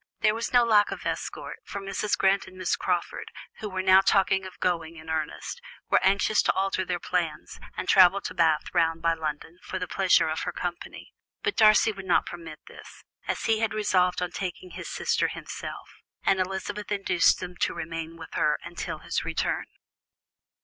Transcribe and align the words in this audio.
There 0.21 0.33
was 0.33 0.51
no 0.51 0.63
lack 0.63 0.89
of 0.89 1.05
escort, 1.05 1.59
for 1.63 1.79
Mrs. 1.79 2.17
Grant 2.17 2.47
and 2.47 2.57
Miss 2.57 2.75
Crawford, 2.75 3.29
who 3.59 3.69
were 3.69 3.83
now 3.83 4.01
talking 4.01 4.47
of 4.47 4.59
going 4.59 4.95
in 4.95 5.11
earnest, 5.11 5.61
were 5.91 6.03
anxious 6.03 6.41
to 6.41 6.53
alter 6.53 6.83
their 6.83 6.99
plans 6.99 7.59
and 7.77 7.87
travel 7.87 8.19
to 8.21 8.33
Bath 8.33 8.73
round 8.73 9.03
by 9.03 9.13
London, 9.13 9.59
for 9.61 9.77
the 9.77 9.87
pleasure 9.87 10.27
of 10.27 10.39
her 10.39 10.51
company; 10.51 11.13
but 11.43 11.55
Darcy 11.55 11.91
would 11.91 12.07
not 12.07 12.25
permit 12.25 12.57
this, 12.67 13.03
as 13.27 13.43
he 13.45 13.59
had 13.59 13.75
resolved 13.75 14.23
on 14.23 14.31
taking 14.31 14.71
his 14.71 14.89
sister 14.89 15.27
himself, 15.27 15.87
and 16.23 16.39
Elizabeth 16.39 16.91
induced 16.91 17.39
them 17.39 17.55
to 17.57 17.75
remain 17.75 18.17
with 18.17 18.33
her 18.33 18.57
until 18.63 18.97
his 19.05 19.23
return. 19.23 19.65